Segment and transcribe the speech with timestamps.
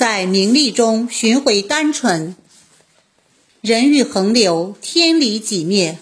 [0.00, 2.34] 在名利中寻回单纯。
[3.60, 5.98] 人欲横流，天理己灭。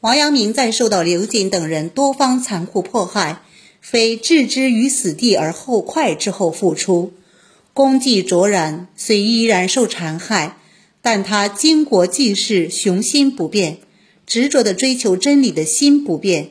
[0.00, 3.42] 王阳明在受到刘瑾等人多方残酷迫害，
[3.80, 7.12] 非置之于死地而后快之后复出，
[7.72, 10.56] 功绩卓然，虽依然受残害，
[11.00, 13.78] 但他经国济世，雄心不变，
[14.26, 16.50] 执着地追求真理的心不变，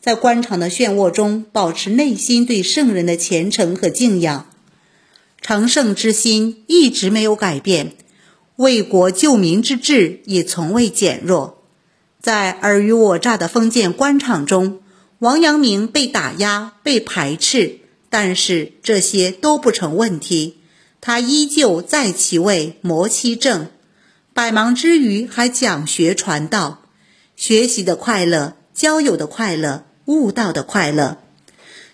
[0.00, 4.48] 在官场的漩涡中保持内心对圣人的虔诚和敬仰，
[5.44, 7.92] 成圣之心一直没有改变。
[8.56, 11.62] 为国救民之志也从未减弱，
[12.18, 14.80] 在尔虞我诈的封建官场中，
[15.18, 20.60] 王阳明被打压、被排斥，但是这些都不成问题。
[21.02, 23.68] 他依旧在其位，谋其政，
[24.32, 26.86] 百忙之余还讲学传道，
[27.36, 31.18] 学习的快乐、交友的快乐、悟道的快乐，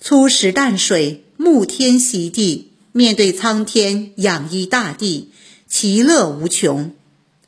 [0.00, 5.28] 粗食淡水，沐天席地，面对苍天，仰依大地。
[5.68, 6.94] 其乐无穷，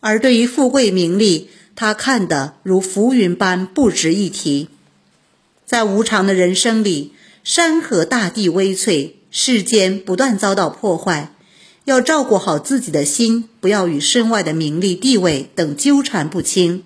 [0.00, 4.68] 而对于富贵名利，他看得如浮云般不值一提。
[5.64, 11.32] 在无常的人生里，山河大地微翠，世间不断遭到破坏，
[11.86, 16.84] 要照顾好自己的心，不要与身外的名利地位等纠缠不清。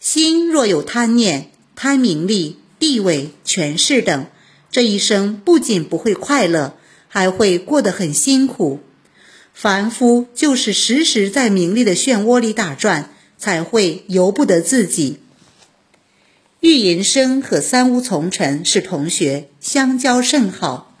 [0.00, 4.26] 心若有贪念，贪名利、地位、权势等，
[4.72, 6.74] 这一生不仅不会快乐，
[7.16, 8.80] 还会过得很辛苦。
[9.54, 15.16] 凡夫就是时时在名利的漩涡里打转，才会由不得自己。
[16.60, 20.94] 玉银生和三屋从臣是同学，相交甚好。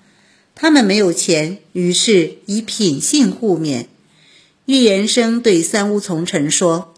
[0.54, 3.84] 他们没有钱，于是以品性互勉。
[4.64, 6.94] 玉银生对三屋从臣说：“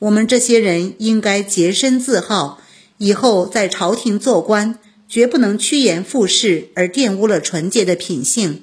[0.00, 2.58] 我们这些人应该洁身自好，
[2.96, 4.78] 以后在朝廷做官，
[5.12, 8.62] 绝不能趋炎附势而玷污了纯洁的品性。”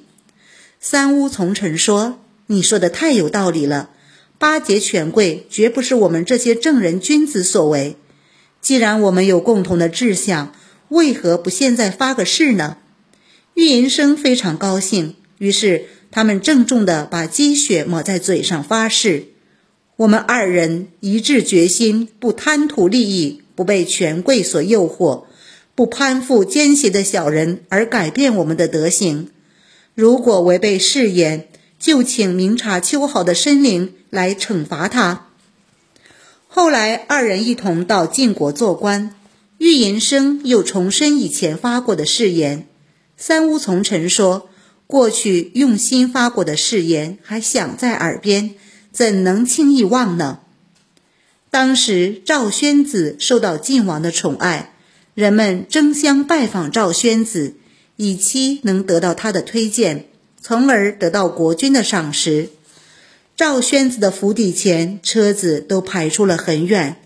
[0.80, 2.18] 三屋从臣说。
[2.46, 3.90] 你说的太有道理了，
[4.36, 7.94] 巴结权贵绝不是我们这些正人君子所为。
[8.60, 10.52] 既然我们有共同的志向，
[10.88, 12.78] 为何不现在发个誓呢？
[13.54, 19.26] 玉银生非常高兴，于是他们郑重地把积雪抹在嘴上发誓：
[19.94, 25.26] 我们二人一致决心，不贪图利益，不被权贵所诱惑，
[25.74, 29.30] 不攀附奸邪的小人而改变我们的德行。
[29.94, 31.48] 如果违背誓言，
[31.78, 35.26] 就请明察秋毫的申灵来惩罚他。
[36.46, 39.14] 后来二人一同到晋国做官，
[39.58, 42.66] 玉银生又重申以前发过的誓言。
[43.16, 44.48] 三屋从臣说
[44.86, 48.54] ：“过去用心发过的誓言还响在耳边，
[48.90, 50.40] 怎能轻易忘呢？”
[51.50, 54.74] 当时赵宣子受到晋王的宠爱，
[55.20, 57.54] 人们争相拜访赵宣子，
[57.96, 60.06] 以期能得到他的推荐。
[60.40, 62.48] 从而得到国君的赏识。
[63.36, 66.96] 赵宣子的府邸前，车子都排出了很远。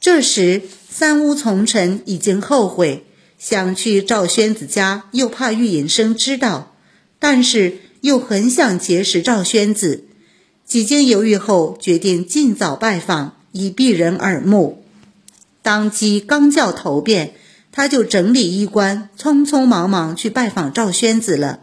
[0.00, 3.04] 这时，三屋从臣已经后悔，
[3.36, 6.76] 想去赵宣子家，又怕玉隐生知道，
[7.18, 10.04] 但是又很想结识赵宣子。
[10.64, 14.81] 几经犹豫后，决定尽早拜访，以避人耳目。
[15.62, 17.32] 当即刚叫头便，
[17.70, 21.60] 他就整理衣冠，匆匆忙忙去拜访赵宣子了。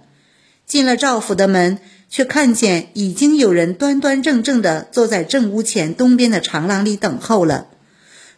[0.66, 1.80] 进了赵府的门，
[2.10, 7.68] 却看见已经有人端端正正地坐在正屋前东边的长廊里等候了。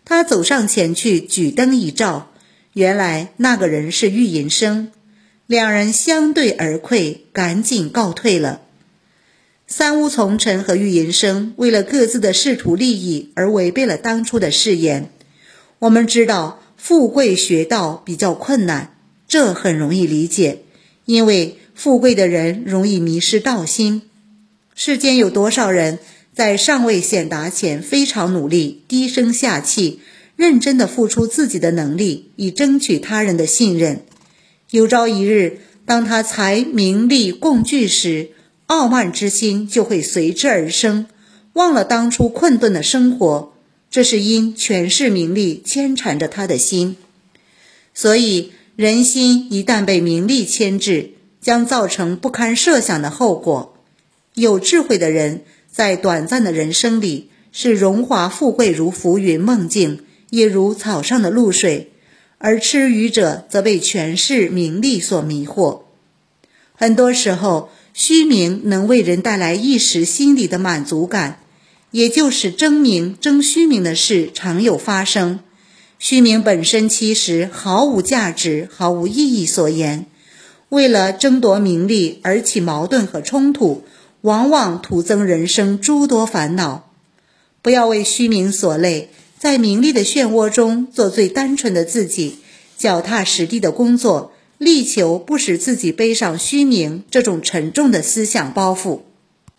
[0.03, 2.31] 他走上前去，举灯一照，
[2.73, 4.91] 原来那个人是玉银生。
[5.45, 8.61] 两人相对而愧，赶紧告退了。
[9.67, 15.11] 三屋从臣和玉银生为了各自的仕途利益而违背了当初的誓言。
[15.81, 18.95] 我们知道，富贵学道比较困难，
[19.27, 20.59] 这很容易理解，
[21.05, 21.57] 因为。
[21.73, 24.03] 富贵的人容易迷失道心。
[24.75, 25.97] 世间有多少人
[26.31, 29.99] 在尚未显达前非常努力，低声下气，
[30.35, 34.03] 认真的付出自己的能力，以争取他人的信任。
[34.69, 38.29] 有朝一日，当他财名利共聚时，
[38.67, 41.07] 傲慢之心就会随之而生，
[41.53, 43.53] 忘了当初困顿的生活。
[43.91, 46.95] 这是因权势名利牵缠着他的心。
[47.93, 51.11] 所以，人心一旦被名利牵制，
[51.41, 53.77] 将造成不堪设想的后果。
[54.33, 61.87] 有智慧的人在短暂的人生里是荣华富贵如浮云梦境，也如草上的露水；
[62.37, 65.81] 而痴愚者则被权势名利所迷惑。
[66.73, 71.43] 很多时候，虚名能为人带来一时心理的满足感，
[71.91, 75.39] 也就是争名争虚名的事常有发生。
[75.99, 80.07] 虚名本身其实毫无价值，毫无意义所言。
[80.69, 83.83] 为了争夺名利而起矛盾和冲突，
[84.21, 86.89] 往往徒增人生诸多烦恼。
[87.61, 92.37] 不要为虚名所累，在名利的漩涡中做最单纯的自己，
[92.77, 99.01] 脚踏实地的工作，力求不使自己背上虚名这种沉重的思想包袱。